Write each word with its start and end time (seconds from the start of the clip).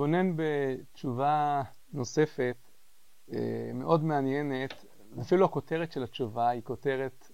נתבונן 0.00 0.32
בתשובה 0.36 1.62
נוספת 1.92 2.56
מאוד 3.74 4.04
מעניינת, 4.04 4.84
אפילו 5.20 5.44
הכותרת 5.44 5.92
של 5.92 6.02
התשובה 6.02 6.48
היא 6.48 6.62
כותרת 6.62 7.30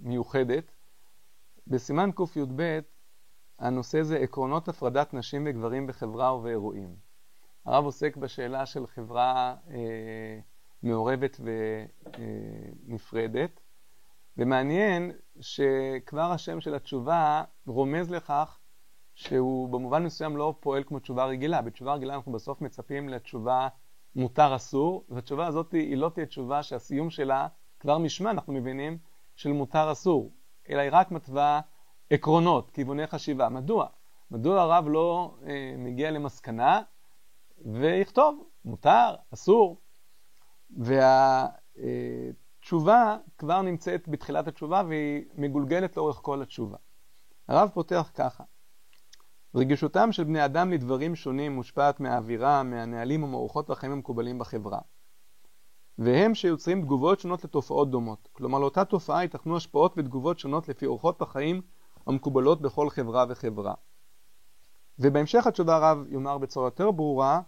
מיוחדת. 0.00 0.64
בסימן 1.66 2.10
קי"ב 2.12 2.80
הנושא 3.58 4.02
זה 4.02 4.16
עקרונות 4.18 4.68
הפרדת 4.68 5.14
נשים 5.14 5.46
וגברים 5.46 5.86
בחברה 5.86 6.34
ובאירועים. 6.34 6.96
הרב 7.64 7.84
עוסק 7.84 8.16
בשאלה 8.16 8.66
של 8.66 8.86
חברה 8.86 9.56
אה, 9.70 10.38
מעורבת 10.82 11.40
ונפרדת, 12.86 13.60
ומעניין 14.36 15.12
שכבר 15.40 16.32
השם 16.32 16.60
של 16.60 16.74
התשובה 16.74 17.44
רומז 17.66 18.10
לכך 18.10 18.58
שהוא 19.16 19.68
במובן 19.68 20.04
מסוים 20.04 20.36
לא 20.36 20.54
פועל 20.60 20.82
כמו 20.84 20.98
תשובה 20.98 21.24
רגילה. 21.24 21.62
בתשובה 21.62 21.94
רגילה 21.94 22.14
אנחנו 22.14 22.32
בסוף 22.32 22.60
מצפים 22.60 23.08
לתשובה 23.08 23.68
מותר 24.16 24.56
אסור, 24.56 25.04
והתשובה 25.08 25.46
הזאת 25.46 25.72
היא 25.72 25.96
לא 25.96 26.10
תהיה 26.14 26.26
תשובה 26.26 26.62
שהסיום 26.62 27.10
שלה 27.10 27.48
כבר 27.80 27.98
משמע, 27.98 28.30
אנחנו 28.30 28.52
מבינים, 28.52 28.98
של 29.36 29.52
מותר 29.52 29.92
אסור, 29.92 30.32
אלא 30.70 30.80
היא 30.80 30.90
רק 30.92 31.10
מתווה 31.10 31.60
עקרונות, 32.10 32.70
כיווני 32.70 33.06
חשיבה. 33.06 33.48
מדוע? 33.48 33.86
מדוע 34.30 34.60
הרב 34.60 34.84
לא 34.88 35.34
אה, 35.46 35.74
מגיע 35.78 36.10
למסקנה 36.10 36.80
ויכתוב 37.72 38.44
מותר, 38.64 39.14
אסור? 39.34 39.80
והתשובה 41.80 43.16
כבר 43.38 43.62
נמצאת 43.62 44.08
בתחילת 44.08 44.48
התשובה 44.48 44.82
והיא 44.88 45.24
מגולגלת 45.34 45.96
לאורך 45.96 46.16
כל 46.22 46.42
התשובה. 46.42 46.76
הרב 47.48 47.70
פותח 47.74 48.10
ככה: 48.14 48.44
רגישותם 49.56 50.12
של 50.12 50.24
בני 50.24 50.44
אדם 50.44 50.72
לדברים 50.72 51.14
שונים 51.14 51.54
מושפעת 51.54 52.00
מהאווירה, 52.00 52.62
מהנהלים 52.62 53.22
ומאורחות 53.22 53.70
החיים 53.70 53.92
המקובלים 53.92 54.38
בחברה. 54.38 54.78
והם 55.98 56.34
שיוצרים 56.34 56.82
תגובות 56.82 57.20
שונות 57.20 57.44
לתופעות 57.44 57.90
דומות. 57.90 58.28
כלומר, 58.32 58.58
לאותה 58.58 58.84
תופעה 58.84 59.22
ייתכנו 59.22 59.56
השפעות 59.56 59.94
ותגובות 59.96 60.38
שונות 60.38 60.68
לפי 60.68 60.86
אורחות 60.86 61.22
החיים 61.22 61.62
המקובלות 62.06 62.62
בכל 62.62 62.90
חברה 62.90 63.24
וחברה. 63.28 63.74
ובהמשך 64.98 65.46
התשובה 65.46 65.76
הרב 65.76 66.04
יאמר 66.08 66.38
בצורה 66.38 66.66
יותר 66.66 66.90
ברורה, 66.90 67.40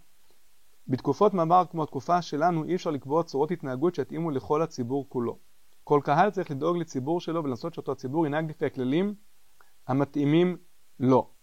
בתקופות 0.87 1.33
מעבר 1.33 1.63
כמו 1.71 1.83
התקופה 1.83 2.21
שלנו 2.21 2.63
אי 2.63 2.75
אפשר 2.75 2.91
לקבוע 2.91 3.23
צורות 3.23 3.51
התנהגות 3.51 3.95
שיתאימו 3.95 4.31
לכל 4.31 4.61
הציבור 4.61 5.05
כולו. 5.09 5.37
כל 5.83 5.99
קהל 6.03 6.29
צריך 6.31 6.51
לדאוג 6.51 6.77
לציבור 6.77 7.19
שלו 7.19 7.43
ולנסות 7.43 7.73
שאותו 7.73 7.91
הציבור 7.91 8.27
ינהג 8.27 8.49
לפי 8.49 8.65
הכללים 8.65 9.15
המתאימים 9.87 10.57
לו. 10.99 11.38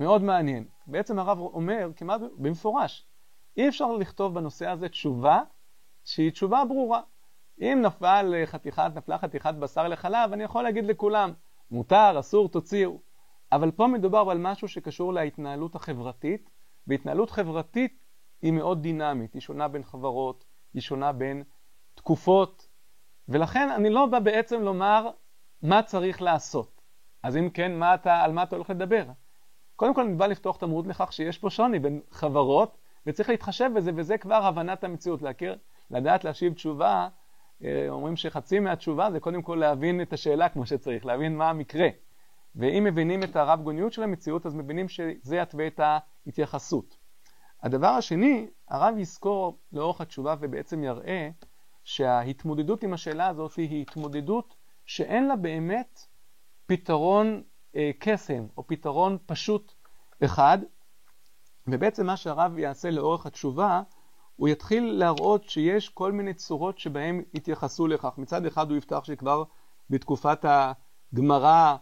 מאוד 0.00 0.22
מעניין. 0.22 0.64
בעצם 0.86 1.18
הרב 1.18 1.38
אומר 1.38 1.90
כמעט 1.96 2.20
במפורש, 2.38 3.06
אי 3.56 3.68
אפשר 3.68 3.92
לכתוב 3.92 4.34
בנושא 4.34 4.68
הזה 4.68 4.88
תשובה 4.88 5.42
שהיא 6.04 6.30
תשובה 6.30 6.64
ברורה. 6.64 7.00
אם 7.60 7.78
נפל 7.82 8.34
חתיכת, 8.46 8.90
נפלה 8.94 9.18
חתיכת 9.18 9.54
בשר 9.54 9.88
לחלב, 9.88 10.32
אני 10.32 10.44
יכול 10.44 10.62
להגיד 10.62 10.84
לכולם, 10.84 11.32
מותר, 11.70 12.20
אסור, 12.20 12.48
תוציאו. 12.48 13.00
אבל 13.52 13.70
פה 13.70 13.86
מדובר 13.86 14.30
על 14.30 14.38
משהו 14.38 14.68
שקשור 14.68 15.12
להתנהלות 15.12 15.74
החברתית, 15.74 16.50
והתנהלות 16.86 17.30
חברתית 17.30 18.04
היא 18.42 18.52
מאוד 18.52 18.82
דינמית, 18.82 19.34
היא 19.34 19.42
שונה 19.42 19.68
בין 19.68 19.84
חברות, 19.84 20.44
היא 20.74 20.82
שונה 20.82 21.12
בין 21.12 21.42
תקופות, 21.94 22.68
ולכן 23.28 23.70
אני 23.70 23.90
לא 23.90 24.06
בא 24.06 24.18
בעצם 24.18 24.62
לומר 24.62 25.10
מה 25.62 25.82
צריך 25.82 26.22
לעשות. 26.22 26.80
אז 27.22 27.36
אם 27.36 27.50
כן, 27.50 27.78
מה 27.78 27.94
אתה, 27.94 28.20
על 28.20 28.32
מה 28.32 28.42
אתה 28.42 28.56
הולך 28.56 28.70
לדבר? 28.70 29.04
קודם 29.80 29.94
כל 29.94 30.02
אני 30.02 30.14
בא 30.14 30.26
לפתוח 30.26 30.56
את 30.56 30.62
המהות 30.62 30.86
לכך 30.86 31.12
שיש 31.12 31.38
פה 31.38 31.50
שוני 31.50 31.78
בין 31.78 32.00
חברות, 32.10 32.78
וצריך 33.06 33.28
להתחשב 33.28 33.70
בזה, 33.76 33.90
וזה 33.94 34.18
כבר 34.18 34.34
הבנת 34.34 34.84
המציאות, 34.84 35.22
להכיר, 35.22 35.58
לדעת 35.90 36.24
להשיב 36.24 36.54
תשובה, 36.54 37.08
אה, 37.64 37.86
אומרים 37.88 38.16
שחצי 38.16 38.58
מהתשובה 38.58 39.10
זה 39.10 39.20
קודם 39.20 39.42
כל 39.42 39.54
להבין 39.54 40.02
את 40.02 40.12
השאלה 40.12 40.48
כמו 40.48 40.66
שצריך, 40.66 41.06
להבין 41.06 41.36
מה 41.36 41.50
המקרה. 41.50 41.88
ואם 42.56 42.84
מבינים 42.84 43.22
את 43.22 43.36
הרב 43.36 43.62
גוניות 43.62 43.92
של 43.92 44.02
המציאות, 44.02 44.46
אז 44.46 44.54
מבינים 44.54 44.88
שזה 44.88 45.36
יתווה 45.36 45.66
את 45.66 45.80
ההתייחסות. 45.80 46.96
הדבר 47.62 47.86
השני, 47.88 48.46
הרב 48.68 48.94
יזכור 48.98 49.58
לאורך 49.72 50.00
התשובה 50.00 50.34
ובעצם 50.40 50.84
יראה 50.84 51.30
שההתמודדות 51.84 52.82
עם 52.82 52.92
השאלה 52.92 53.26
הזאת 53.26 53.54
היא 53.56 53.82
התמודדות 53.82 54.54
שאין 54.86 55.28
לה 55.28 55.36
באמת 55.36 56.00
פתרון 56.66 57.42
קסם 57.98 58.46
או 58.56 58.66
פתרון 58.66 59.18
פשוט 59.26 59.72
אחד, 60.24 60.58
ובעצם 61.66 62.06
מה 62.06 62.16
שהרב 62.16 62.58
יעשה 62.58 62.90
לאורך 62.90 63.26
התשובה, 63.26 63.82
הוא 64.36 64.48
יתחיל 64.48 64.84
להראות 64.84 65.44
שיש 65.44 65.88
כל 65.88 66.12
מיני 66.12 66.34
צורות 66.34 66.78
שבהן 66.78 67.22
יתייחסו 67.34 67.86
לכך. 67.86 68.18
מצד 68.18 68.46
אחד 68.46 68.70
הוא 68.70 68.78
יפתח 68.78 69.04
שכבר 69.04 69.44
בתקופת 69.90 70.44
הגמרא 70.44 71.76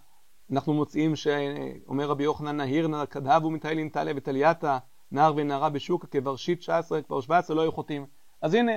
אנחנו 0.53 0.75
מוצאים 0.75 1.17
שאומר 1.17 2.07
רבי 2.07 2.25
יוחנן 2.25 2.57
נהיר 2.57 2.89
כדהבו 3.11 3.51
מטיילין 3.51 3.89
תלה 3.89 4.13
ותלייתה 4.17 4.79
נער 5.13 5.33
ונערה 5.37 5.71
בשוק 5.71 6.07
כברשית 6.07 6.59
19 6.59 7.03
כבר 7.03 7.21
17 7.21 7.57
לא 7.57 7.63
היו 7.63 7.73
חוטאים. 7.73 8.07
אז 8.43 8.55
הנה, 8.55 8.73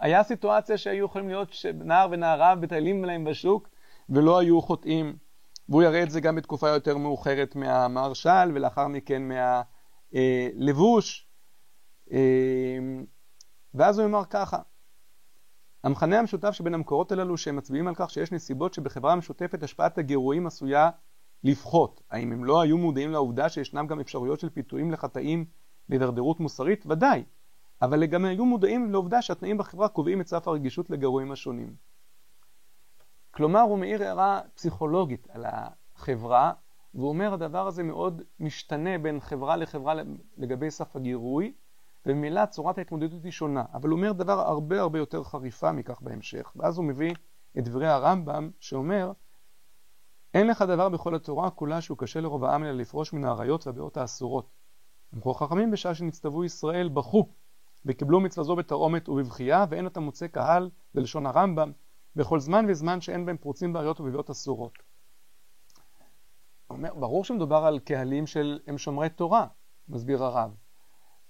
היה 0.00 0.22
סיטואציה 0.22 0.78
שהיו 0.78 1.04
יכולים 1.04 1.28
להיות 1.28 1.52
שנער 1.52 2.08
ונערה 2.10 2.54
מטיילים 2.54 3.04
להם 3.04 3.24
בשוק 3.24 3.68
ולא 4.08 4.38
היו 4.38 4.62
חוטאים. 4.62 5.16
והוא 5.68 5.82
יראה 5.82 6.02
את 6.02 6.10
זה 6.10 6.20
גם 6.20 6.36
בתקופה 6.36 6.68
יותר 6.68 6.96
מאוחרת 6.96 7.56
מהמהרש"ל 7.56 8.50
ולאחר 8.54 8.88
מכן 8.88 9.22
מהלבוש. 10.12 11.28
אה, 12.12 12.18
ואז 13.74 13.98
הוא 13.98 14.06
אמר 14.06 14.24
ככה, 14.30 14.58
המכנה 15.84 16.18
המשותף 16.18 16.50
שבין 16.50 16.74
המקורות 16.74 17.12
הללו 17.12 17.36
שהם 17.36 17.56
מצביעים 17.56 17.88
על 17.88 17.94
כך 17.96 18.10
שיש 18.10 18.32
נסיבות 18.32 18.74
שבחברה 18.74 19.16
משותפת 19.16 19.62
השפעת 19.62 19.98
הגירויים 19.98 20.46
עשויה 20.46 20.90
לפחות. 21.44 22.02
האם 22.10 22.32
הם 22.32 22.44
לא 22.44 22.60
היו 22.60 22.78
מודעים 22.78 23.12
לעובדה 23.12 23.48
שישנם 23.48 23.86
גם 23.86 24.00
אפשרויות 24.00 24.40
של 24.40 24.50
פיתויים 24.50 24.90
לחטאים 24.90 25.44
להידרדרות 25.88 26.40
מוסרית? 26.40 26.84
ודאי. 26.86 27.24
אבל 27.82 28.06
גם 28.06 28.24
היו 28.24 28.44
מודעים 28.44 28.92
לעובדה 28.92 29.22
שהתנאים 29.22 29.58
בחברה 29.58 29.88
קובעים 29.88 30.20
את 30.20 30.26
סף 30.26 30.48
הרגישות 30.48 30.90
לגירויים 30.90 31.32
השונים. 31.32 31.74
כלומר, 33.34 33.60
הוא 33.60 33.78
מאיר 33.78 34.02
הערה 34.02 34.40
פסיכולוגית 34.54 35.26
על 35.30 35.44
החברה, 35.48 36.52
והוא 36.94 37.08
אומר 37.08 37.34
הדבר 37.34 37.66
הזה 37.66 37.82
מאוד 37.82 38.22
משתנה 38.40 38.98
בין 38.98 39.20
חברה 39.20 39.56
לחברה 39.56 39.94
לגבי 40.36 40.70
סף 40.70 40.96
הגירוי, 40.96 41.52
וממילא 42.06 42.46
צורת 42.46 42.78
ההתמודדות 42.78 43.24
היא 43.24 43.32
שונה. 43.32 43.64
אבל 43.74 43.88
הוא 43.88 43.96
אומר 43.96 44.12
דבר 44.12 44.40
הרבה 44.40 44.80
הרבה 44.80 44.98
יותר 44.98 45.24
חריפה 45.24 45.72
מכך 45.72 46.00
בהמשך. 46.00 46.52
ואז 46.56 46.78
הוא 46.78 46.84
מביא 46.84 47.14
את 47.58 47.64
דברי 47.64 47.86
הרמב"ם, 47.86 48.50
שאומר, 48.60 49.12
אין 50.34 50.46
לך 50.46 50.62
דבר 50.62 50.88
בכל 50.88 51.14
התורה 51.14 51.50
כולה 51.50 51.80
שהוא 51.80 51.98
קשה 51.98 52.20
לרוב 52.20 52.44
העם 52.44 52.64
אלא 52.64 52.72
לפרוש 52.72 53.12
מן 53.12 53.24
האריות 53.24 53.66
והבאות 53.66 53.96
האסורות. 53.96 54.50
אמרו 55.14 55.34
חכמים 55.34 55.70
בשעה 55.70 55.94
שנצטוו 55.94 56.44
ישראל 56.44 56.88
בכו, 56.88 57.28
וקיבלו 57.86 58.20
מצווה 58.20 58.44
זו 58.44 58.56
בתרעומת 58.56 59.08
ובבכייה, 59.08 59.66
ואין 59.68 59.86
אתה 59.86 60.00
מוצא 60.00 60.26
קהל, 60.26 60.70
בלשון 60.94 61.26
הרמב"ם, 61.26 61.72
בכל 62.16 62.40
זמן 62.40 62.66
וזמן 62.68 63.00
שאין 63.00 63.26
בהם 63.26 63.36
פרוצים 63.36 63.72
באריות 63.72 64.00
ובביאות 64.00 64.30
אסורות. 64.30 64.78
אומר, 66.70 66.94
ברור 66.94 67.24
שמדובר 67.24 67.56
על 67.56 67.78
קהלים 67.78 68.26
של 68.26 68.60
הם 68.66 68.78
שומרי 68.78 69.08
תורה, 69.08 69.46
מסביר 69.88 70.24
הרב. 70.24 70.54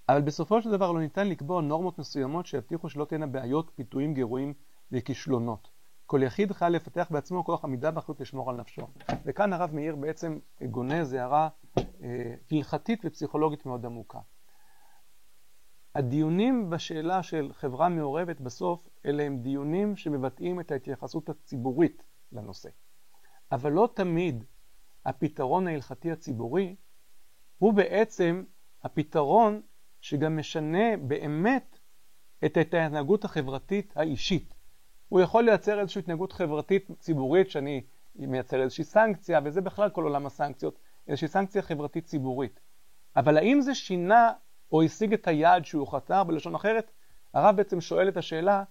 אבל 0.09 0.21
בסופו 0.21 0.61
של 0.61 0.71
דבר 0.71 0.91
לא 0.91 0.99
ניתן 0.99 1.27
לקבוע 1.27 1.61
נורמות 1.61 1.99
מסוימות 1.99 2.45
שיבטיחו 2.45 2.89
שלא 2.89 3.05
תהיינה 3.05 3.27
בעיות, 3.27 3.71
פיתויים, 3.75 4.13
גירויים 4.13 4.53
וכישלונות. 4.91 5.67
כל 6.05 6.23
יחיד 6.23 6.51
חייב 6.51 6.73
לפתח 6.73 7.07
בעצמו 7.11 7.45
כוח 7.45 7.65
עמידה 7.65 7.91
באחריות 7.91 8.21
לשמור 8.21 8.49
על 8.49 8.55
נפשו. 8.55 8.87
וכאן 9.25 9.53
הרב 9.53 9.73
מאיר 9.73 9.95
בעצם 9.95 10.39
גונז 10.71 11.13
הערה 11.13 11.49
אה, 11.77 12.35
הלכתית 12.51 13.01
ופסיכולוגית 13.05 13.65
מאוד 13.65 13.85
עמוקה. 13.85 14.19
הדיונים 15.95 16.69
בשאלה 16.69 17.23
של 17.23 17.49
חברה 17.53 17.89
מעורבת 17.89 18.41
בסוף, 18.41 18.89
אלה 19.05 19.23
הם 19.23 19.37
דיונים 19.37 19.95
שמבטאים 19.95 20.59
את 20.59 20.71
ההתייחסות 20.71 21.29
הציבורית 21.29 22.05
לנושא. 22.31 22.69
אבל 23.51 23.71
לא 23.71 23.89
תמיד 23.93 24.43
הפתרון 25.05 25.67
ההלכתי 25.67 26.11
הציבורי 26.11 26.75
הוא 27.57 27.73
בעצם 27.73 28.43
הפתרון 28.83 29.61
שגם 30.01 30.37
משנה 30.37 30.97
באמת 30.97 31.79
את 32.45 32.57
ההתנהגות 32.57 33.25
החברתית 33.25 33.93
האישית. 33.95 34.53
הוא 35.09 35.21
יכול 35.21 35.43
לייצר 35.43 35.79
איזושהי 35.79 35.99
התנהגות 35.99 36.31
חברתית 36.31 36.91
ציבורית 36.99 37.49
שאני 37.49 37.83
מייצר 38.15 38.61
איזושהי 38.61 38.83
סנקציה, 38.83 39.39
וזה 39.43 39.61
בכלל 39.61 39.89
כל 39.89 40.03
עולם 40.03 40.25
הסנקציות, 40.25 40.79
איזושהי 41.07 41.27
סנקציה 41.27 41.61
חברתית 41.61 42.05
ציבורית. 42.05 42.59
אבל 43.15 43.37
האם 43.37 43.61
זה 43.61 43.75
שינה 43.75 44.31
או 44.71 44.81
השיג 44.81 45.13
את 45.13 45.27
היעד 45.27 45.65
שהוא 45.65 45.87
חתר 45.87 46.23
בלשון 46.23 46.55
אחרת? 46.55 46.91
הרב 47.33 47.55
בעצם 47.55 47.81
שואל 47.81 48.09
את 48.09 48.17
השאלה, 48.17 48.63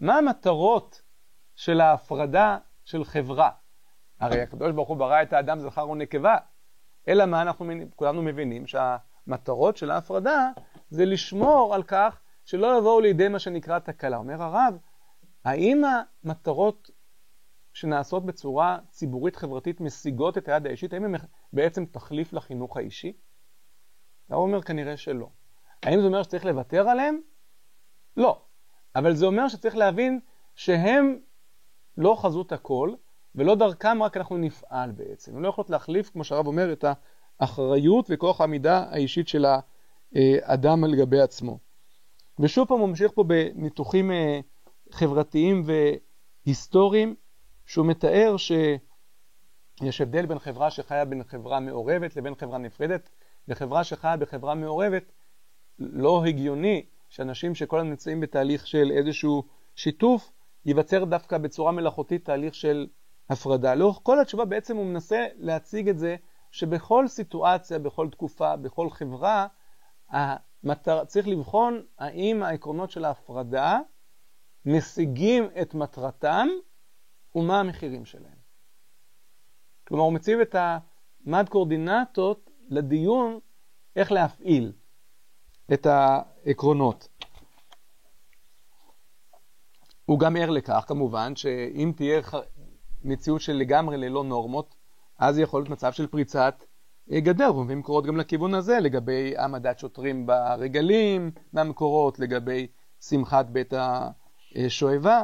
מה 0.00 0.18
המטרות 0.18 1.02
של 1.56 1.80
ההפרדה 1.80 2.58
של 2.84 3.04
חברה? 3.04 3.50
הרי 4.20 4.40
הקדוש 4.40 4.72
ברוך 4.72 4.88
הוא 4.88 4.96
ברא 4.96 5.22
את 5.22 5.32
האדם 5.32 5.60
זכר 5.60 5.88
ונקבה, 5.88 6.36
אלא 7.08 7.26
מה 7.26 7.42
אנחנו 7.42 7.66
כולנו 7.96 8.22
מבינים 8.22 8.66
שה... 8.66 8.96
המטרות 9.28 9.76
של 9.76 9.90
ההפרדה 9.90 10.50
זה 10.90 11.04
לשמור 11.04 11.74
על 11.74 11.82
כך 11.82 12.20
שלא 12.44 12.78
יבואו 12.78 13.00
לידי 13.00 13.28
מה 13.28 13.38
שנקרא 13.38 13.78
תקלה. 13.78 14.16
אומר 14.16 14.42
הרב, 14.42 14.78
האם 15.44 15.82
המטרות 16.24 16.90
שנעשות 17.72 18.26
בצורה 18.26 18.78
ציבורית 18.90 19.36
חברתית 19.36 19.80
משיגות 19.80 20.38
את 20.38 20.48
היד 20.48 20.66
האישית, 20.66 20.92
האם 20.92 21.04
הן 21.04 21.14
בעצם 21.52 21.84
תחליף 21.84 22.32
לחינוך 22.32 22.76
האישי? 22.76 23.12
הרב 24.30 24.40
אומר 24.40 24.62
כנראה 24.62 24.96
שלא. 24.96 25.30
האם 25.82 26.00
זה 26.00 26.06
אומר 26.06 26.22
שצריך 26.22 26.44
לוותר 26.44 26.88
עליהם? 26.88 27.20
לא. 28.16 28.42
אבל 28.96 29.14
זה 29.14 29.26
אומר 29.26 29.48
שצריך 29.48 29.76
להבין 29.76 30.20
שהם 30.54 31.18
לא 31.96 32.16
חזות 32.18 32.52
הכל, 32.52 32.94
ולא 33.34 33.54
דרכם 33.54 34.02
רק 34.02 34.16
אנחנו 34.16 34.36
נפעל 34.36 34.90
בעצם. 34.90 35.36
הם 35.36 35.42
לא 35.42 35.48
יכולות 35.48 35.70
להחליף, 35.70 36.10
כמו 36.10 36.24
שהרב 36.24 36.46
אומר, 36.46 36.72
את 36.72 36.84
האחריות 37.40 38.06
וכוח 38.08 38.40
העמידה 38.40 38.84
האישית 38.90 39.28
של 39.28 39.46
האדם 40.14 40.84
על 40.84 40.94
גבי 40.94 41.20
עצמו. 41.20 41.58
ושוב 42.38 42.68
פעם 42.68 42.78
הוא 42.78 42.88
ממשיך 42.88 43.12
פה 43.14 43.24
בניתוחים 43.24 44.10
אה, 44.10 44.40
חברתיים 44.90 45.64
והיסטוריים, 46.46 47.14
שהוא 47.66 47.86
מתאר 47.86 48.36
שיש 48.36 50.00
הבדל 50.00 50.26
בין 50.26 50.38
חברה 50.38 50.70
שחיה 50.70 51.04
בין 51.04 51.24
חברה 51.24 51.60
מעורבת 51.60 52.16
לבין 52.16 52.34
חברה 52.34 52.58
נפרדת. 52.58 53.10
בחברה 53.48 53.84
שחיה 53.84 54.16
בחברה 54.16 54.54
מעורבת, 54.54 55.12
לא 55.78 56.24
הגיוני 56.24 56.86
שאנשים 57.08 57.54
שכל 57.54 57.78
הזמן 57.78 57.90
נמצאים 57.90 58.20
בתהליך 58.20 58.66
של 58.66 58.90
איזשהו 58.90 59.42
שיתוף, 59.74 60.32
ייווצר 60.66 61.04
דווקא 61.04 61.38
בצורה 61.38 61.72
מלאכותית 61.72 62.24
תהליך 62.24 62.54
של 62.54 62.86
הפרדה. 63.30 63.74
לאורך 63.74 64.00
כל 64.02 64.20
התשובה 64.20 64.44
בעצם 64.44 64.76
הוא 64.76 64.86
מנסה 64.86 65.26
להציג 65.36 65.88
את 65.88 65.98
זה 65.98 66.16
שבכל 66.50 67.08
סיטואציה, 67.08 67.78
בכל 67.78 68.08
תקופה, 68.10 68.56
בכל 68.56 68.90
חברה, 68.90 69.46
המטר... 70.10 71.04
צריך 71.04 71.28
לבחון 71.28 71.82
האם 71.98 72.42
העקרונות 72.42 72.90
של 72.90 73.04
ההפרדה 73.04 73.80
משיגים 74.66 75.48
את 75.62 75.74
מטרתם 75.74 76.48
ומה 77.34 77.60
המחירים 77.60 78.04
שלהם. 78.04 78.38
כלומר, 79.88 80.04
הוא 80.04 80.12
מציב 80.12 80.40
את 80.40 80.56
המד 80.58 81.48
קורדינטות 81.48 82.50
לדיון 82.68 83.38
איך 83.96 84.12
להפעיל 84.12 84.72
את 85.72 85.86
העקרונות. 85.86 87.08
הוא 90.04 90.18
גם 90.18 90.36
ער 90.36 90.50
לכך, 90.50 90.84
כמובן, 90.86 91.36
שאם 91.36 91.92
תהיה 91.96 92.20
מציאות 93.04 93.40
של 93.40 93.52
לגמרי 93.52 93.96
ללא 93.96 94.24
נורמות, 94.24 94.74
אז 95.18 95.38
יכול 95.38 95.60
להיות 95.60 95.70
מצב 95.70 95.92
של 95.92 96.06
פריצת 96.06 96.64
אה, 97.12 97.20
גדר, 97.20 97.56
ומביאים 97.56 97.78
מקורות 97.78 98.06
גם 98.06 98.16
לכיוון 98.16 98.54
הזה, 98.54 98.80
לגבי 98.80 99.36
העמדת 99.36 99.78
שוטרים 99.78 100.26
ברגלים 100.26 101.30
מהמקורות, 101.52 102.18
לגבי 102.18 102.66
שמחת 103.00 103.46
בית 103.46 103.72
השואבה. 104.56 105.22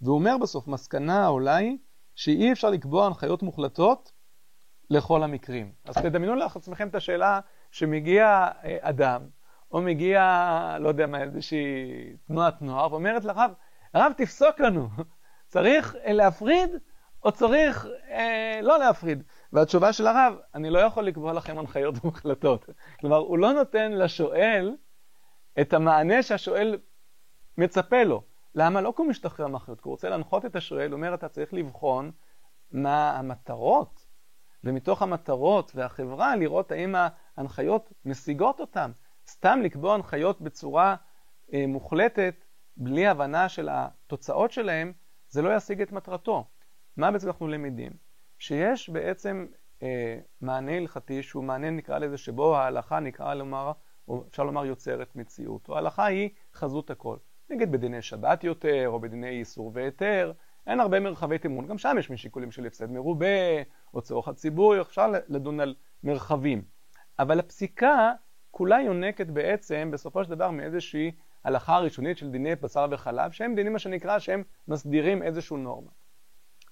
והוא 0.00 0.14
אומר 0.14 0.38
בסוף, 0.42 0.68
מסקנה 0.68 1.26
עולה 1.26 1.56
היא 1.56 1.78
שאי 2.14 2.52
אפשר 2.52 2.70
לקבוע 2.70 3.06
הנחיות 3.06 3.42
מוחלטות 3.42 4.12
לכל 4.90 5.22
המקרים. 5.22 5.72
אז 5.84 5.94
תדמיינו 5.96 6.34
לעצמכם 6.34 6.88
את 6.88 6.94
השאלה 6.94 7.40
שמגיע 7.70 8.48
אה, 8.64 8.76
אדם, 8.80 9.22
או 9.74 9.82
מגיע, 9.82 10.76
לא 10.80 10.88
יודע 10.88 11.06
מה, 11.06 11.22
איזושהי 11.22 12.16
תנועת 12.26 12.62
נוער, 12.62 12.92
ואומרת 12.92 13.24
לרב, 13.24 13.50
הרב 13.94 14.12
תפסוק 14.16 14.60
לנו, 14.60 14.88
צריך 15.52 15.96
להפריד 16.06 16.70
או 17.24 17.32
צריך 17.32 17.86
אה, 18.10 18.60
לא 18.62 18.78
להפריד? 18.78 19.22
והתשובה 19.52 19.92
של 19.92 20.06
הרב, 20.06 20.34
אני 20.54 20.70
לא 20.70 20.78
יכול 20.78 21.04
לקבוע 21.04 21.32
לכם 21.32 21.58
הנחיות 21.58 21.94
מוחלטות. 22.04 22.66
כלומר, 23.00 23.16
הוא 23.16 23.38
לא 23.38 23.52
נותן 23.52 23.92
לשואל 23.92 24.76
את 25.60 25.72
המענה 25.72 26.22
שהשואל 26.22 26.78
מצפה 27.58 28.04
לו. 28.04 28.22
למה? 28.54 28.80
לא 28.80 28.92
כי 28.96 29.02
הוא 29.02 29.10
משתחרר 29.10 29.46
מאחריות, 29.46 29.80
כי 29.80 29.88
הוא 29.88 29.92
רוצה 29.92 30.08
להנחות 30.08 30.44
את 30.44 30.56
השואל, 30.56 30.90
הוא 30.90 30.96
אומר, 30.96 31.14
אתה 31.14 31.28
צריך 31.28 31.54
לבחון 31.54 32.10
מה 32.72 33.18
המטרות, 33.18 34.06
ומתוך 34.64 35.02
המטרות 35.02 35.72
והחברה 35.74 36.36
לראות 36.36 36.72
האם 36.72 36.94
ההנחיות 37.36 37.92
משיגות 38.04 38.60
אותן. 38.60 38.90
סתם 39.28 39.60
לקבוע 39.62 39.94
הנחיות 39.94 40.40
בצורה 40.40 40.96
אה, 41.52 41.66
מוחלטת, 41.66 42.34
בלי 42.76 43.06
הבנה 43.06 43.48
של 43.48 43.68
התוצאות 43.72 44.50
שלהם, 44.50 44.92
זה 45.28 45.42
לא 45.42 45.56
ישיג 45.56 45.82
את 45.82 45.92
מטרתו. 45.92 46.44
מה 46.96 47.10
בעצם 47.10 47.26
אנחנו 47.26 47.48
למדים? 47.48 47.92
שיש 48.38 48.90
בעצם 48.90 49.46
אה, 49.82 50.18
מענה 50.40 50.76
הלכתי 50.76 51.22
שהוא 51.22 51.44
מענה 51.44 51.70
נקרא 51.70 51.98
לזה 51.98 52.18
שבו 52.18 52.56
ההלכה 52.56 53.00
נקרא 53.00 53.34
לומר, 53.34 53.72
או 54.08 54.24
אפשר 54.28 54.44
לומר 54.44 54.64
יוצרת 54.64 55.16
מציאות, 55.16 55.68
או 55.68 55.74
ההלכה 55.74 56.04
היא 56.04 56.30
חזות 56.54 56.90
הכל. 56.90 57.16
נגיד 57.50 57.72
בדיני 57.72 58.02
שבת 58.02 58.44
יותר, 58.44 58.88
או 58.88 59.00
בדיני 59.00 59.28
איסור 59.28 59.70
והיתר, 59.74 60.32
אין 60.66 60.80
הרבה 60.80 61.00
מרחבי 61.00 61.38
תימון, 61.38 61.66
גם 61.66 61.78
שם 61.78 61.96
יש 61.98 62.10
משיקולים 62.10 62.50
של 62.50 62.66
הפסד 62.66 62.90
מרובה, 62.90 63.26
או 63.94 64.02
צורך 64.02 64.28
הציבור, 64.28 64.80
אפשר 64.80 65.12
לדון 65.28 65.60
על 65.60 65.74
מרחבים. 66.02 66.62
אבל 67.18 67.38
הפסיקה 67.38 68.12
כולה 68.56 68.80
יונקת 68.80 69.26
בעצם 69.26 69.90
בסופו 69.92 70.24
של 70.24 70.30
דבר 70.30 70.50
מאיזושהי 70.50 71.12
הלכה 71.44 71.78
ראשונית 71.78 72.18
של 72.18 72.30
דיני 72.30 72.56
בשר 72.56 72.86
וחלב, 72.90 73.30
שהם 73.30 73.54
דינים 73.54 73.72
מה 73.72 73.78
שנקרא 73.78 74.18
שהם 74.18 74.42
מסדירים 74.68 75.22
איזושהי 75.22 75.56
נורמה. 75.56 75.90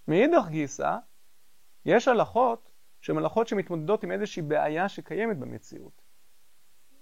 מאידך 0.08 0.49
גיסא, 0.49 0.96
יש 1.87 2.08
הלכות 2.08 2.70
שהן 3.00 3.19
הלכות 3.19 3.49
שמתמודדות 3.49 4.05
עם 4.05 4.12
איזושהי 4.12 4.43
בעיה 4.43 4.88
שקיימת 4.88 5.38
במציאות. 5.38 6.02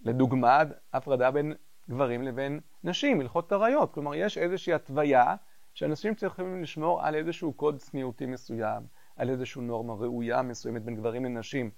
לדוגמה, 0.05 0.63
הפרדה 0.93 1.31
בין 1.31 1.55
גברים 1.91 2.23
לבין 2.23 2.61
נשים, 2.85 3.21
הלכות 3.21 3.53
עריות. 3.53 3.95
כלומר, 3.95 4.15
יש 4.15 4.39
איזושהי 4.39 4.75
התוויה 4.75 5.35
שאנשים 5.75 6.15
צריכים 6.15 6.63
לשמור 6.63 7.03
על 7.03 7.15
איזשהו 7.15 7.53
קוד 7.53 7.77
צניעותי 7.77 8.27
מסוים, 8.27 8.83
על 9.17 9.31
איזושהי 9.31 9.63
נורמה 9.63 9.95
ראויה 9.95 10.43
מסוימת 10.43 10.83
בין 10.83 10.97
גברים 10.97 11.25
לנשים. 11.25 11.71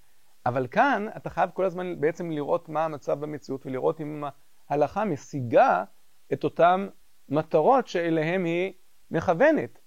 אבל 0.45 0.67
כאן 0.67 1.07
אתה 1.17 1.29
חייב 1.29 1.49
כל 1.53 1.65
הזמן 1.65 2.01
בעצם 2.01 2.31
לראות 2.31 2.69
מה 2.69 2.85
המצב 2.85 3.19
במציאות 3.19 3.65
ולראות 3.65 4.01
אם 4.01 4.23
ההלכה 4.69 5.05
משיגה 5.05 5.83
את 6.33 6.43
אותן 6.43 6.87
מטרות 7.29 7.87
שאליהן 7.87 8.45
היא 8.45 8.73
מכוונת. 9.11 9.79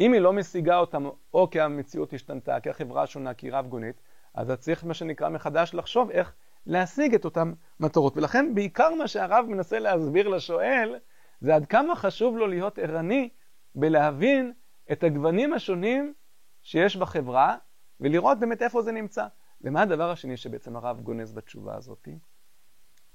אם 0.00 0.12
היא 0.12 0.20
לא 0.20 0.32
משיגה 0.32 0.78
אותם, 0.78 1.08
או 1.34 1.50
כי 1.50 1.60
המציאות 1.60 2.12
השתנתה, 2.12 2.60
כי 2.60 2.70
החברה 2.70 3.06
שונה, 3.06 3.34
כי 3.34 3.46
היא 3.46 3.52
רב 3.52 3.66
גונית, 3.66 4.00
אז 4.34 4.50
אתה 4.50 4.62
צריך 4.62 4.84
מה 4.84 4.94
שנקרא 4.94 5.28
מחדש 5.28 5.74
לחשוב 5.74 6.10
איך 6.10 6.34
להשיג 6.66 7.14
את 7.14 7.24
אותן 7.24 7.52
מטרות. 7.80 8.16
ולכן 8.16 8.54
בעיקר 8.54 8.94
מה 8.94 9.08
שהרב 9.08 9.46
מנסה 9.48 9.78
להסביר 9.78 10.28
לשואל, 10.28 10.98
זה 11.40 11.54
עד 11.54 11.66
כמה 11.66 11.96
חשוב 11.96 12.36
לו 12.36 12.46
להיות 12.46 12.78
ערני 12.78 13.28
בלהבין 13.74 14.52
את 14.92 15.04
הגוונים 15.04 15.52
השונים 15.52 16.14
שיש 16.62 16.96
בחברה, 16.96 17.56
ולראות 18.00 18.38
באמת 18.40 18.62
איפה 18.62 18.82
זה 18.82 18.92
נמצא. 18.92 19.26
ומה 19.64 19.82
הדבר 19.82 20.10
השני 20.10 20.36
שבעצם 20.36 20.76
הרב 20.76 21.00
גונז 21.00 21.32
בתשובה 21.32 21.76
הזאת? 21.76 22.08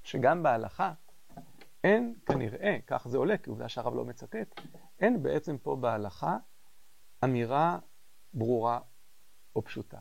שגם 0.02 0.42
בהלכה 0.42 0.92
אין 1.84 2.14
כנראה, 2.26 2.78
כך 2.86 3.08
זה 3.08 3.18
עולה, 3.18 3.38
כי 3.38 3.50
עובדה 3.50 3.68
שהרב 3.68 3.94
לא 3.94 4.04
מצטט, 4.04 4.60
אין 5.00 5.22
בעצם 5.22 5.58
פה 5.58 5.76
בהלכה 5.76 6.36
אמירה 7.24 7.78
ברורה 8.34 8.80
או 9.56 9.64
פשוטה. 9.64 9.98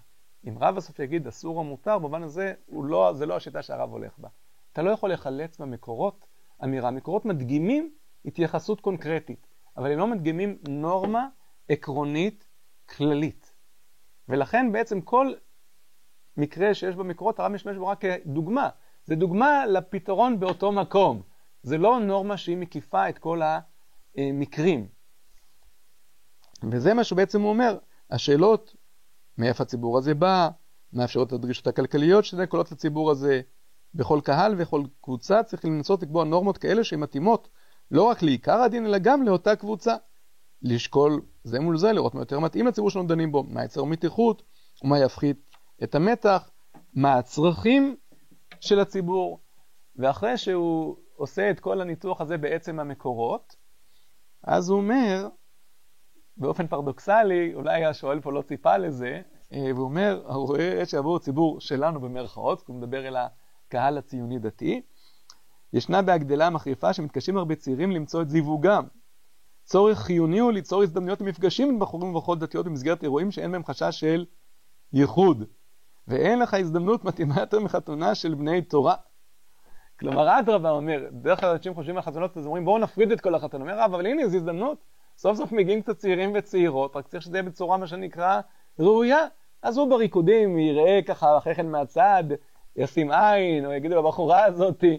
אם 0.48 0.58
רב 0.60 0.76
בסוף 0.76 1.00
יגיד 1.00 1.28
אסור 1.28 1.58
או 1.58 1.64
מותר, 1.64 2.00
במובן 2.00 2.24
הזה 2.24 2.54
לא, 2.72 3.14
זה 3.14 3.26
לא 3.26 3.36
השיטה 3.36 3.62
שהרב 3.62 3.92
הולך 3.92 4.20
בה. 4.20 4.30
אתה 4.74 4.82
לא 4.82 4.92
יכול 4.92 5.14
לחלץ 5.14 5.58
במקורות 5.58 6.26
אמירה. 6.64 6.92
מקורות 6.92 7.26
מדגימים 7.26 7.94
התייחסות 8.26 8.82
קונקרטית, 8.82 9.48
אבל 9.78 9.92
הם 9.92 10.00
לא 10.00 10.08
מדגימים 10.08 10.58
נורמה 10.70 11.28
עקרונית 11.70 12.48
כללית. 12.98 13.56
ולכן 14.30 14.72
בעצם 14.72 15.02
כל 15.02 15.34
מקרה 16.40 16.74
שיש 16.74 16.96
במקורות, 16.96 17.40
הרב 17.40 17.52
משתמש 17.52 17.78
בו 17.78 17.88
רק 17.88 18.02
כדוגמה. 18.02 18.70
זה 19.06 19.16
דוגמה 19.16 19.66
לפתרון 19.66 20.40
באותו 20.40 20.72
מקום. 20.72 21.22
זה 21.64 21.78
לא 21.78 22.00
נורמה 22.00 22.38
שהיא 22.38 22.58
מקיפה 22.58 23.10
את 23.10 23.18
כל 23.18 23.42
המקרים. 24.18 24.88
וזה 26.72 26.94
מה 26.94 27.04
שבעצם 27.04 27.42
הוא 27.42 27.50
אומר, 27.50 27.78
השאלות, 28.12 28.76
מאיפה 29.38 29.64
הציבור 29.64 29.98
הזה 29.98 30.16
בא, 30.16 30.50
מה 30.94 31.04
אפשרות 31.04 31.34
הדרישות 31.34 31.68
הכלכליות 31.68 32.26
שזה 32.26 32.48
קולות 32.48 32.72
לציבור 32.72 33.12
הזה. 33.12 33.42
בכל 33.94 34.20
קהל 34.24 34.56
וכל 34.58 34.84
קבוצה 35.02 35.44
צריך 35.44 35.66
לנסות 35.66 36.04
לקבוע 36.04 36.26
נורמות 36.26 36.58
כאלה 36.58 36.84
שהן 36.84 37.00
מתאימות 37.00 37.50
לא 37.92 38.04
רק 38.04 38.24
לעיקר 38.24 38.62
הדין 38.62 38.86
אלא 38.86 38.98
גם 38.98 39.24
לאותה 39.24 39.56
קבוצה. 39.56 39.96
לשקול 40.62 41.22
זה 41.44 41.60
מול 41.60 41.78
זה, 41.78 41.92
לראות 41.92 42.16
מה 42.16 42.22
יותר 42.22 42.40
מתאים 42.40 42.68
לציבור 42.68 42.90
שאנחנו 42.90 43.10
דנים 43.10 43.32
בו, 43.32 43.44
מה 43.44 43.64
יצר 43.64 43.84
מתיחות 43.84 44.44
ומה 44.84 45.00
יפחית 45.00 45.49
את 45.84 45.96
המתח, 45.96 46.50
מה 46.94 47.14
הצרכים 47.14 47.96
של 48.60 48.80
הציבור, 48.80 49.40
ואחרי 49.96 50.38
שהוא 50.38 50.98
עושה 51.16 51.52
את 51.52 51.60
כל 51.60 51.82
הניתוח 51.82 52.22
הזה 52.22 52.38
בעצם 52.38 52.80
המקורות, 52.80 53.56
אז 54.44 54.70
הוא 54.70 54.78
אומר, 54.78 55.28
באופן 56.38 56.68
פרדוקסלי, 56.68 57.54
אולי 57.54 57.86
השואל 57.86 58.20
פה 58.20 58.32
לא 58.32 58.42
ציפה 58.42 58.78
לזה, 58.78 59.22
אה, 59.54 59.72
והוא 59.76 59.86
אומר, 59.86 60.24
הוא 60.28 60.48
רואה 60.48 60.86
שעבור 60.86 61.16
הציבור 61.16 61.62
שלנו 61.62 62.02
במרכאות, 62.02 62.64
הוא 62.68 62.76
מדבר 62.76 63.08
אל 63.08 63.16
הקהל 63.68 63.98
הציוני 63.98 64.40
דתי. 64.40 64.82
ישנה 65.74 66.02
בהגדלה 66.02 66.48
המחריפה 66.48 66.94
שמתקשים 66.94 67.38
הרבה 67.38 67.56
צעירים 67.56 67.92
למצוא 67.92 68.22
את 68.22 68.30
זיווגם. 68.30 68.84
צורך 69.64 70.00
חיוני 70.00 70.40
הוא 70.40 70.52
ליצור 70.52 70.84
הזדמנויות 70.84 71.22
למפגשים 71.22 71.70
עם 71.70 71.80
בחורים 71.80 72.16
ובחורות 72.16 72.40
דתיות 72.40 72.66
במסגרת 72.66 73.04
אירועים 73.04 73.32
שאין 73.32 73.52
בהם 73.52 73.66
חשש 73.66 74.00
של 74.00 74.26
ייחוד. 74.94 75.44
ואין 76.10 76.40
לך 76.40 76.54
הזדמנות 76.54 77.06
מתאימה 77.06 77.36
יותר 77.40 77.60
מחתונה 77.60 78.16
של 78.16 78.34
בני 78.34 78.62
תורה. 78.62 78.96
כלומר, 80.00 80.40
אדרבה 80.40 80.72
אומר, 80.72 81.06
בדרך 81.12 81.40
כלל 81.40 81.50
אנשים 81.50 81.74
חושבים 81.74 81.96
על 81.98 82.02
חתונות, 82.02 82.38
אז 82.38 82.46
אומרים 82.46 82.66
בואו 82.66 82.78
נפריד 82.78 83.12
את 83.12 83.22
כל 83.22 83.36
החתונות. 83.36 83.68
אומר 83.68 83.86
אבל 83.86 84.06
הנה, 84.06 84.28
זו 84.28 84.38
הזדמנות. 84.38 84.78
סוף 85.18 85.38
סוף 85.38 85.52
מגיעים 85.52 85.82
קצת 85.82 85.98
צעירים 85.98 86.32
וצעירות, 86.36 86.96
רק 86.96 87.08
צריך 87.08 87.24
שזה 87.24 87.38
יהיה 87.38 87.44
בצורה, 87.44 87.78
מה 87.78 87.88
שנקרא, 87.88 88.42
ראויה. 88.80 89.18
אז 89.62 89.78
הוא 89.78 89.90
בריקודים 89.90 90.60
יראה 90.60 91.00
ככה 91.08 91.38
אחרי 91.38 91.56
כן 91.56 91.68
מהצד, 91.68 92.24
ישים 92.76 93.12
עין, 93.12 93.66
או 93.66 93.74
יגידו 93.74 94.02
לבחורה 94.02 94.46
הזאתי. 94.46 94.98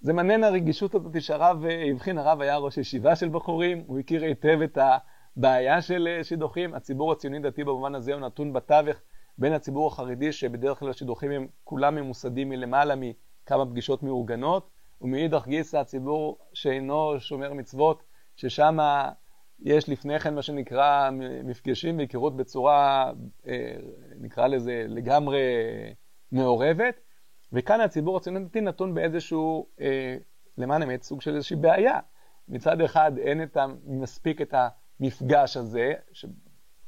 זה 0.00 0.12
מעניין 0.12 0.44
הרגישות 0.44 0.94
הזאת 0.94 1.22
שהרב 1.22 1.64
הבחין, 1.92 2.18
הרב 2.18 2.40
היה 2.40 2.56
ראש 2.56 2.78
ישיבה 2.78 3.16
של 3.16 3.28
בחורים, 3.28 3.84
הוא 3.86 3.98
הכיר 3.98 4.22
היטב 4.22 4.58
את 4.64 4.78
הבעיה 5.36 5.82
של 5.82 6.08
אה, 6.10 6.24
שידוכים. 6.24 6.74
הציבור 6.74 7.12
הציוני 7.12 7.38
דתי 7.38 7.64
במובן 7.64 7.94
הזה 7.94 8.12
הוא 8.12 8.20
נתון 8.20 8.52
בתווך 8.52 8.96
בין 9.38 9.52
הציבור 9.52 9.86
החרדי, 9.86 10.32
שבדרך 10.32 10.78
כלל 10.78 10.90
השידוכים 10.90 11.30
הם 11.30 11.46
כולם 11.64 11.94
ממוסדים 11.94 12.48
מלמעלה 12.48 12.94
מכמה 12.96 13.66
פגישות 13.66 14.02
מאורגנות, 14.02 14.70
ומאידך 15.00 15.46
גיסא 15.46 15.76
הציבור 15.76 16.38
שאינו 16.52 17.14
שומר 17.20 17.52
מצוות, 17.52 18.02
ששם 18.36 18.78
יש 19.60 19.88
לפני 19.88 20.20
כן 20.20 20.34
מה 20.34 20.42
שנקרא 20.42 21.10
מפגשים 21.44 21.98
והיכרות 21.98 22.36
בצורה, 22.36 23.12
אה, 23.46 23.76
נקרא 24.20 24.46
לזה, 24.46 24.84
לגמרי 24.88 25.40
מעורבת, 26.32 27.00
וכאן 27.52 27.80
הציבור 27.80 28.16
הציוני 28.16 28.60
נתון 28.62 28.94
באיזשהו, 28.94 29.66
אה, 29.80 30.16
למען 30.58 30.82
האמת, 30.82 31.02
סוג 31.02 31.22
של 31.22 31.34
איזושהי 31.34 31.56
בעיה. 31.56 31.98
מצד 32.48 32.80
אחד 32.80 33.12
אין 33.18 33.42
את 33.42 33.56
מספיק 33.86 34.40
את 34.40 34.54
המפגש 35.00 35.56
הזה, 35.56 35.92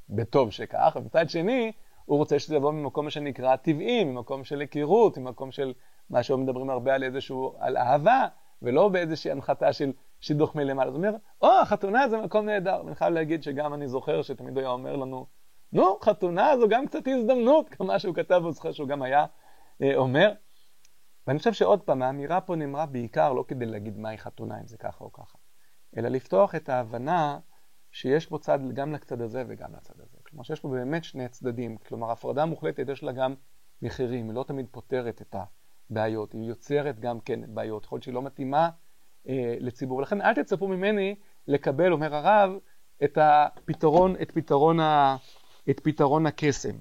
בטוב 0.09 0.51
שכך, 0.51 0.97
ומצד 1.01 1.31
שני, 1.31 1.73
הוא 2.09 2.19
רוצה 2.19 2.39
שזה 2.39 2.57
יבוא 2.57 2.73
ממקום 2.73 3.11
שנקרא 3.11 3.57
טבעי, 3.57 4.05
ממקום 4.05 4.45
של 4.45 4.61
היכרות, 4.61 5.19
ממקום 5.19 5.51
של 5.51 5.75
מה 6.11 6.23
שמדברים 6.23 6.71
הרבה 6.71 6.95
על 6.95 7.05
איזשהו, 7.05 7.57
על 7.59 7.77
אהבה, 7.77 8.27
ולא 8.63 8.89
באיזושהי 8.89 9.31
הנחתה 9.31 9.73
של 9.73 9.93
שידוך 10.21 10.55
מלמעלה. 10.55 10.91
זאת 10.91 10.97
אומרת, 10.97 11.15
או, 11.43 11.49
החתונה 11.63 12.09
זה 12.09 12.19
מקום 12.19 12.47
נהדר. 12.47 12.83
ואני 12.85 12.95
חייב 12.95 13.15
להגיד 13.15 13.43
שגם 13.43 13.75
אני 13.75 13.89
זוכר 13.89 14.23
שתמיד 14.23 14.55
הוא 14.55 14.61
היה 14.61 14.71
אומר 14.71 14.97
לנו, 14.97 15.27
נו, 15.73 15.99
חתונה 16.03 16.59
זו 16.59 16.69
גם 16.69 16.87
קצת 16.87 17.09
הזדמנות, 17.09 17.69
כמה 17.75 17.99
שהוא 17.99 18.15
כתב, 18.15 18.41
הוא 18.45 18.53
זוכר 18.53 18.73
שהוא 18.73 18.89
גם 18.89 19.03
היה 19.03 19.27
אה, 19.83 19.97
אומר. 19.97 20.33
ואני 21.27 21.39
חושב 21.39 21.53
שעוד 21.53 21.81
פעם, 21.81 22.03
האמירה 22.03 22.41
פה 22.41 22.57
נאמרה 22.57 22.87
בעיקר 22.87 23.33
לא 23.33 23.45
כדי 23.49 23.67
להגיד 23.67 23.99
מהי 23.99 24.19
חתונה, 24.19 24.61
אם 24.61 24.67
זה 24.67 24.79
ככה 24.79 25.05
או 25.05 25.13
ככה, 25.13 25.39
אלא 25.97 26.09
לפתוח 26.09 26.55
את 26.55 26.69
ההבנה 26.69 27.39
שיש 27.93 28.27
פה 28.27 28.39
צד 28.39 28.59
גם 28.75 28.93
לצד 28.93 29.21
הזה 29.21 29.45
וגם 29.49 29.75
לצד 29.77 30.01
הזה. 30.01 30.18
כלומר, 30.29 30.43
שיש 30.43 30.61
פה 30.61 30.69
באמת 30.69 31.05
שני 31.05 31.29
צדדים. 31.29 31.77
כלומר, 31.77 32.11
הפרדה 32.11 32.45
מוחלטת 32.45 32.89
יש 32.89 33.03
לה 33.03 33.13
גם 33.13 33.35
מחירים, 33.83 34.29
היא 34.29 34.35
לא 34.35 34.45
תמיד 34.49 34.67
פותרת 34.71 35.23
את 35.23 35.37
הבעיות, 35.91 36.33
היא 36.33 36.43
יוצרת 36.43 37.01
גם 37.01 37.21
כן 37.21 37.41
בעיות. 37.55 37.85
יכול 37.85 37.97
להיות 37.97 38.03
שהיא 38.03 38.15
לא 38.15 38.23
מתאימה 38.23 38.69
אה, 39.29 39.55
לציבור. 39.61 40.03
לכן 40.03 40.21
אל 40.21 40.35
תצפו 40.35 40.69
ממני 40.69 41.15
לקבל, 41.47 41.93
אומר 41.93 42.15
הרב, 42.15 42.51
את 43.05 43.19
הפתרון, 43.21 44.15
את 44.23 44.31
פתרון, 44.31 44.81
ה, 44.81 45.17
את 45.71 45.81
פתרון 45.81 46.27
הקסם. 46.27 46.77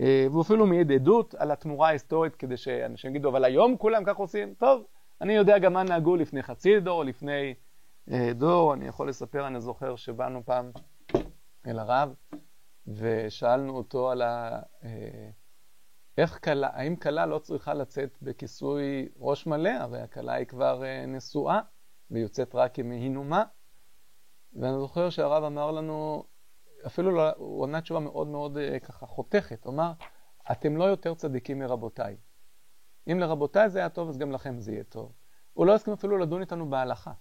אה, 0.00 0.26
והוא 0.30 0.42
אפילו 0.42 0.66
מעיד 0.66 0.92
עדות 0.92 1.34
על 1.34 1.50
התמורה 1.50 1.88
ההיסטורית, 1.88 2.36
כדי 2.36 2.56
שאנשים 2.56 3.10
יגידו, 3.10 3.28
אבל 3.28 3.44
היום 3.44 3.76
כולם 3.76 4.02
כך 4.06 4.16
עושים? 4.16 4.54
טוב, 4.54 4.84
אני 5.20 5.32
יודע 5.32 5.58
גם 5.58 5.72
מה 5.72 5.82
נהגו 5.82 6.16
לפני 6.16 6.42
חצי 6.42 6.80
דור, 6.80 7.04
לפני 7.04 7.54
אה, 8.10 8.32
דור. 8.34 8.74
אני 8.74 8.88
יכול 8.88 9.08
לספר, 9.08 9.46
אני 9.46 9.60
זוכר 9.60 9.96
שבאנו 9.96 10.42
פעם 10.44 10.70
אל 11.66 11.78
הרב, 11.78 12.14
ושאלנו 12.86 13.76
אותו 13.76 14.10
על 14.10 14.22
ה... 14.22 14.60
אה, 14.84 15.30
איך 16.18 16.44
כלה, 16.44 16.68
האם 16.72 16.96
כלה 16.96 17.26
לא 17.26 17.38
צריכה 17.38 17.74
לצאת 17.74 18.18
בכיסוי 18.22 19.08
ראש 19.16 19.46
מלא? 19.46 19.70
הרי 19.70 20.00
הכלה 20.00 20.32
היא 20.32 20.46
כבר 20.46 20.84
אה, 20.84 21.06
נשואה, 21.06 21.60
ויוצאת 22.10 22.54
רק 22.54 22.78
עם 22.78 22.88
מהינומה. 22.88 23.44
ואני 24.52 24.78
זוכר 24.78 25.10
שהרב 25.10 25.44
אמר 25.44 25.70
לנו, 25.70 26.24
אפילו 26.86 27.10
לא, 27.10 27.30
הוא 27.36 27.64
ענה 27.64 27.80
תשובה 27.80 28.00
מאוד 28.00 28.26
מאוד 28.26 28.58
אה, 28.58 28.78
ככה 28.78 29.06
חותכת, 29.06 29.64
הוא 29.64 29.74
אמר, 29.74 29.92
אתם 30.52 30.76
לא 30.76 30.84
יותר 30.84 31.14
צדיקים 31.14 31.58
מרבותיי. 31.58 32.16
אם 33.12 33.18
לרבותיי 33.20 33.70
זה 33.70 33.78
היה 33.78 33.88
טוב, 33.88 34.08
אז 34.08 34.18
גם 34.18 34.32
לכם 34.32 34.60
זה 34.60 34.72
יהיה 34.72 34.84
טוב. 34.84 35.12
הוא 35.52 35.66
לא 35.66 35.74
הסכים 35.74 35.92
אפילו 35.92 36.18
לדון 36.18 36.40
איתנו 36.40 36.70
בהלכה. 36.70 37.12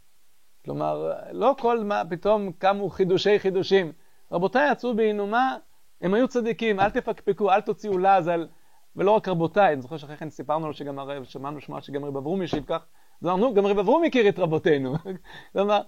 כלומר, 0.65 1.13
לא 1.31 1.55
כל 1.59 1.83
מה, 1.83 2.03
פתאום 2.09 2.51
קמו 2.51 2.89
חידושי 2.89 3.39
חידושים. 3.39 3.91
רבותיי 4.31 4.71
יצאו 4.71 4.95
בעינומה, 4.95 5.57
הם 6.01 6.13
היו 6.13 6.27
צדיקים, 6.27 6.79
אל 6.79 6.89
תפקפקו, 6.89 7.51
אל 7.51 7.61
תוציאו 7.61 7.97
לעז 7.97 8.27
על... 8.27 8.47
ולא 8.95 9.11
רק 9.11 9.27
רבותיי, 9.27 9.73
אני 9.73 9.81
זוכר 9.81 9.97
שאחרי 9.97 10.17
כן 10.17 10.29
סיפרנו 10.29 10.67
לו 10.67 10.73
שגם 10.73 10.99
הרב, 10.99 11.23
שמענו 11.23 11.61
שמוע 11.61 11.81
שגם 11.81 12.05
רב 12.05 12.17
אברום 12.17 12.41
ישיב 12.41 12.63
כך, 12.67 12.85
אז 13.21 13.27
אמרנו, 13.27 13.53
גם 13.53 13.65
רב 13.65 13.79
אברום 13.79 14.03
הכיר 14.03 14.29
את 14.29 14.39
רבותינו. 14.39 14.95
כלומר, 15.53 15.81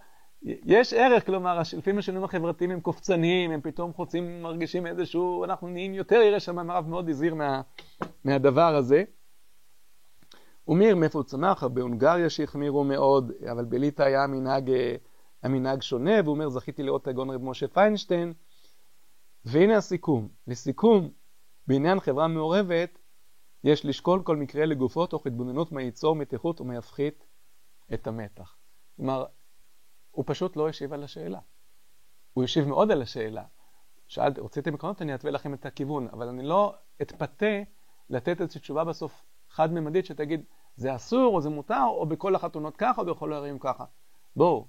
יש 0.44 0.94
ערך, 0.94 1.26
כלומר, 1.26 1.60
לפעמים 1.78 2.00
השינויים 2.00 2.24
החברתיים 2.24 2.72
הם 2.72 2.82
קופצניים, 2.82 3.52
הם 3.52 3.62
פתאום 3.62 3.94
חוצים, 3.94 4.42
מרגישים 4.42 4.88
איזשהו, 4.88 5.44
אנחנו 5.44 5.68
נהיים 5.68 5.94
יותר 5.94 6.16
ירא 6.16 6.40
שמיים, 6.40 6.70
הרב 6.70 6.88
מאוד 6.88 7.10
הזהיר 7.10 7.36
מה, 7.36 7.62
מהדבר 8.26 8.76
הזה. 8.76 9.04
ומיר, 10.68 10.96
מאיפה 10.96 11.20
הוא 11.20 11.24
צמח? 11.24 11.64
בהונגריה 11.64 12.30
שהחמירו 12.30 12.84
מאוד, 12.84 13.32
אבל 13.52 13.66
בליטא 13.66 14.04
היה 14.04 14.24
המנהג, 14.24 14.70
אה, 14.70 14.96
המנהג 15.44 15.82
שונה, 15.82 16.12
והוא 16.24 16.34
אומר, 16.34 16.50
זכיתי 16.50 16.84
לראות 16.84 17.02
את 17.02 17.08
הגאון 17.08 17.30
רב 17.30 17.44
משה 17.44 17.68
פיינשטיין. 17.68 18.34
והנה 19.46 19.78
הסיכום. 19.78 20.30
לסיכום, 20.48 21.10
בעניין 21.68 22.00
חברה 22.00 22.28
מעורבת, 22.28 23.00
יש 23.64 23.86
לשקול 23.86 24.24
כל 24.24 24.38
מקרה 24.38 24.66
לגופו 24.66 25.08
תוך 25.08 25.28
התבוננות 25.28 25.72
מה 25.72 25.82
ייצור 25.82 26.16
מתיחות 26.16 26.62
ומה 26.62 26.76
יפחית 26.76 27.26
את 27.94 28.08
המתח. 28.08 28.58
כלומר, 28.96 29.26
הוא 30.12 30.24
פשוט 30.28 30.56
לא 30.56 30.70
השיב 30.70 30.94
על 30.94 31.04
השאלה. 31.04 31.40
הוא 32.34 32.44
השיב 32.44 32.68
מאוד 32.68 32.92
על 32.92 33.02
השאלה. 33.02 33.44
שאלתי, 34.08 34.42
רציתם 34.42 34.74
עקרונות, 34.74 35.02
אני 35.02 35.16
אתווה 35.16 35.32
לכם 35.32 35.54
את 35.54 35.66
הכיוון, 35.66 36.08
אבל 36.08 36.28
אני 36.28 36.44
לא 36.44 36.76
אתפתה 37.02 37.62
לתת 38.10 38.42
איזושהי 38.42 38.62
תשובה 38.62 38.84
בסוף 38.84 39.26
חד-ממדית 39.50 40.06
שתגיד, 40.06 40.44
זה 40.76 40.96
אסור 40.96 41.36
או 41.36 41.42
זה 41.42 41.50
מותר, 41.50 41.86
או 41.88 42.06
בכל 42.06 42.36
החתונות 42.36 42.78
ככה, 42.78 43.02
או 43.02 43.06
בכל 43.06 43.34
הערים 43.34 43.60
ככה. 43.60 43.86
בואו, 44.36 44.68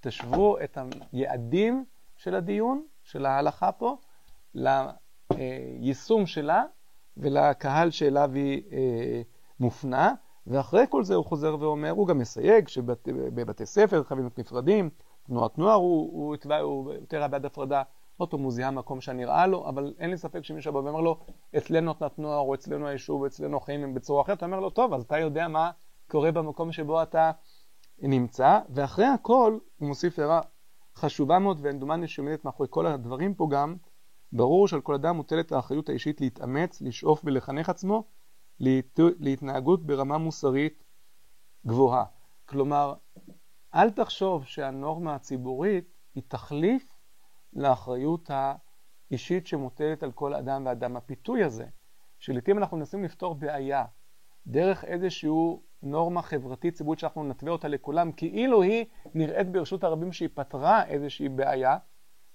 תשוו 0.00 0.56
את 0.64 0.78
היעדים 1.12 1.84
של 2.16 2.34
הדיון, 2.34 2.84
של 3.02 3.26
ההלכה 3.26 3.72
פה, 3.72 3.96
ליישום 4.54 6.26
שלה 6.26 6.64
ולקהל 7.16 7.90
שאליו 7.90 8.30
היא 8.34 8.62
אה, 8.72 9.22
מופנה, 9.60 10.14
ואחרי 10.46 10.84
כל 10.88 11.04
זה 11.04 11.14
הוא 11.14 11.24
חוזר 11.24 11.56
ואומר, 11.60 11.90
הוא 11.90 12.06
גם 12.06 12.18
מסייג 12.18 12.68
שבבתי 12.68 13.66
ספר 13.66 14.02
חייבים 14.02 14.24
להיות 14.24 14.38
נפרדים, 14.38 14.90
תנועת 15.22 15.58
נוער 15.58 15.74
הוא, 15.74 16.12
הוא, 16.12 16.36
הוא, 16.44 16.56
הוא 16.56 16.92
יותר 16.94 17.28
בעד 17.28 17.46
הפרדה, 17.46 17.82
פעם 18.30 18.42
הוא 18.42 18.52
זיהה 18.52 18.70
מקום 18.70 19.00
שנראה 19.00 19.46
לו, 19.46 19.68
אבל 19.68 19.94
אין 19.98 20.10
לי 20.10 20.18
ספק 20.18 20.44
שמישהו 20.44 20.72
בא 20.72 20.78
ואומר 20.78 21.00
לו, 21.00 21.18
אצלנו 21.56 21.94
תנועת 21.94 22.18
נוער, 22.18 22.38
או 22.38 22.54
אצלנו 22.54 22.86
היישוב, 22.88 23.24
אצלנו 23.24 23.56
החיים 23.56 23.84
הם 23.84 23.94
בצורה 23.94 24.22
אחרת, 24.22 24.38
אתה 24.38 24.46
אומר 24.46 24.60
לו, 24.60 24.70
טוב, 24.70 24.94
אז 24.94 25.02
אתה 25.02 25.18
יודע 25.18 25.48
מה 25.48 25.70
קורה 26.10 26.32
במקום 26.32 26.72
שבו 26.72 27.02
אתה 27.02 27.30
נמצא, 28.08 28.60
ואחרי 28.70 29.06
הכל, 29.06 29.58
הוא 29.76 29.88
מוסיף 29.88 30.18
הערה 30.18 30.40
חשובה 30.96 31.38
מאוד, 31.38 31.60
ודומני 31.62 32.08
שעומדת 32.08 32.44
מאחורי 32.44 32.68
כל 32.70 32.86
הדברים 32.86 33.34
פה 33.34 33.48
גם, 33.50 33.76
ברור 34.32 34.68
שעל 34.68 34.80
כל 34.80 34.94
אדם 34.94 35.16
מוטלת 35.16 35.52
האחריות 35.52 35.88
האישית 35.88 36.20
להתאמץ, 36.20 36.80
לשאוף 36.80 37.20
ולחנך 37.24 37.68
עצמו 37.68 38.04
להת... 38.60 39.00
להתנהגות 39.18 39.86
ברמה 39.86 40.18
מוסרית 40.18 40.84
גבוהה. 41.66 42.04
כלומר, 42.44 42.94
אל 43.74 43.90
תחשוב 43.90 44.44
שהנורמה 44.44 45.14
הציבורית 45.14 45.92
היא 46.14 46.22
תחליף 46.28 46.98
לאחריות 47.52 48.30
האישית 48.30 49.46
שמוטלת 49.46 50.02
על 50.02 50.12
כל 50.12 50.34
אדם 50.34 50.66
ואדם. 50.66 50.96
הפיתוי 50.96 51.44
הזה, 51.44 51.66
שלעיתים 52.18 52.58
אנחנו 52.58 52.76
מנסים 52.76 53.04
לפתור 53.04 53.34
בעיה 53.34 53.84
דרך 54.46 54.84
איזושהי 54.84 55.30
נורמה 55.82 56.22
חברתית 56.22 56.74
ציבורית 56.74 56.98
שאנחנו 56.98 57.24
נתווה 57.24 57.52
אותה 57.52 57.68
לכולם, 57.68 58.12
כאילו 58.12 58.62
היא 58.62 58.84
נראית 59.14 59.52
ברשות 59.52 59.84
הרבים 59.84 60.12
שהיא 60.12 60.28
פתרה 60.34 60.84
איזושהי 60.84 61.28
בעיה, 61.28 61.76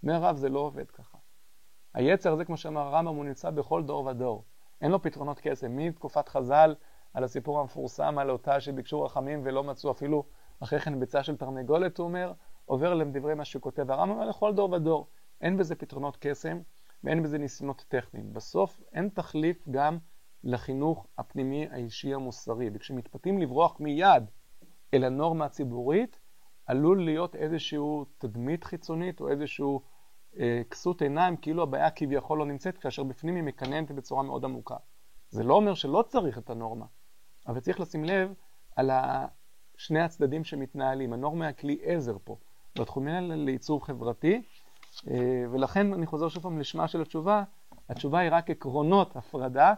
אומר 0.04 0.22
רב, 0.22 0.36
זה 0.36 0.50
לא 0.50 0.60
עובד 0.60 0.92
ככה. 0.92 1.18
היצר 1.94 2.34
הזה, 2.34 2.46
כמו 2.46 2.58
שאמר 2.58 2.82
הרמב"ם, 2.82 3.16
הוא 3.16 3.26
נמצא 3.26 3.50
בכל 3.50 3.84
דור 3.84 4.06
ודור. 4.06 4.44
אין 4.82 4.92
לו 4.92 5.02
פתרונות 5.02 5.40
קסם. 5.44 5.78
מתקופת 5.78 6.30
חז"ל, 6.30 6.76
על 7.14 7.24
הסיפור 7.24 7.60
המפורסם 7.60 8.18
על 8.18 8.30
אותה 8.30 8.60
שביקשו 8.60 9.04
רחמים 9.04 9.42
ולא 9.44 9.64
מצאו 9.64 9.92
אפילו 9.92 10.24
אחרי 10.60 10.80
כן 10.80 11.00
ביצה 11.00 11.24
של 11.24 11.38
תרנגולת, 11.38 11.98
הוא 11.98 12.08
אומר, 12.08 12.34
עובר 12.66 12.94
לדברי 12.94 13.34
מה 13.34 13.46
שכותב 13.46 13.92
הרמב"ם, 13.92 14.18
אבל 14.18 14.30
לכל 14.30 14.54
דור 14.54 14.72
ודור. 14.72 15.08
אין 15.42 15.58
בזה 15.58 15.76
פתרונות 15.76 16.18
קסם 16.20 16.60
ואין 17.04 17.24
בזה 17.24 17.38
ניסיונות 17.38 17.86
טכניים. 17.88 18.34
בסוף 18.34 18.82
אין 18.94 19.10
תחליף 19.10 19.68
גם 19.72 19.98
לחינוך 20.44 21.08
הפנימי 21.18 21.68
האישי 21.72 22.14
המוסרי. 22.14 22.70
וכשמתפתים 22.74 23.38
לברוח 23.38 23.80
מיד 23.80 24.24
אל 24.94 25.04
הנורמה 25.04 25.46
הציבורית, 25.46 26.20
עלול 26.66 27.06
להיות 27.06 27.36
איזשהו 27.36 28.06
תדמית 28.18 28.64
חיצונית 28.64 29.22
או 29.22 29.30
איזשהו 29.30 29.82
אה, 30.40 30.62
כסות 30.70 31.02
עיניים, 31.02 31.38
כאילו 31.38 31.64
הבעיה 31.64 31.92
כביכול 31.92 32.40
לא 32.40 32.46
נמצאת, 32.46 32.78
כאשר 32.78 33.04
בפנים 33.04 33.36
היא 33.36 33.44
מקננת 33.44 33.92
בצורה 33.92 34.24
מאוד 34.24 34.46
עמוקה. 34.46 34.76
זה 35.30 35.44
לא 35.44 35.54
אומר 35.54 35.74
שלא 35.74 36.04
צריך 36.08 36.38
את 36.38 36.50
הנורמה, 36.50 36.86
אבל 37.48 37.60
צריך 37.60 37.80
לשים 37.80 38.04
לב 38.04 38.34
על 38.76 38.92
שני 39.78 40.02
הצדדים 40.02 40.44
שמתנהלים. 40.44 41.14
הנורמה 41.14 41.46
היא 41.46 41.50
הכלי 41.50 41.78
עזר 41.84 42.18
פה, 42.24 42.38
בתחומים 42.80 43.16
האלה 43.16 43.36
לעיצוב 43.36 43.84
חברתי, 43.84 44.42
אה, 45.08 45.44
ולכן 45.52 45.94
אני 45.94 46.06
חוזר 46.06 46.30
שוב 46.30 46.44
פעם 46.44 46.60
לשמה 46.60 46.88
של 46.88 47.02
התשובה, 47.02 47.44
התשובה 47.90 48.20
היא 48.20 48.30
רק 48.34 48.50
עקרונות 48.50 49.16
הפרדה, 49.16 49.74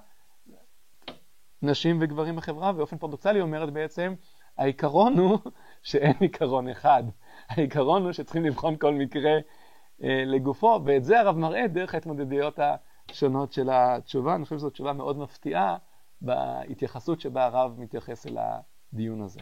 נשים 1.61 1.97
וגברים 2.01 2.35
בחברה, 2.35 2.71
ובאופן 2.71 2.97
פרדוקסלי 2.97 3.41
אומרת 3.41 3.73
בעצם, 3.73 4.13
העיקרון 4.57 5.17
הוא 5.17 5.37
שאין 5.83 6.13
עיקרון 6.19 6.69
אחד. 6.69 7.03
העיקרון 7.49 8.03
הוא 8.03 8.11
שצריכים 8.11 8.45
לבחון 8.45 8.77
כל 8.77 8.93
מקרה 8.93 9.37
אה, 10.03 10.23
לגופו, 10.25 10.79
ואת 10.85 11.03
זה 11.03 11.19
הרב 11.19 11.37
מראה 11.37 11.67
דרך 11.67 11.93
ההתמודדויות 11.93 12.59
השונות 13.09 13.53
של 13.53 13.69
התשובה. 13.71 14.35
אני 14.35 14.43
חושב 14.43 14.57
שזו 14.57 14.69
תשובה 14.69 14.93
מאוד 14.93 15.17
מפתיעה 15.17 15.77
בהתייחסות 16.21 17.21
שבה 17.21 17.45
הרב 17.45 17.79
מתייחס 17.79 18.27
אל 18.27 18.37
הדיון 18.37 19.21
הזה. 19.21 19.39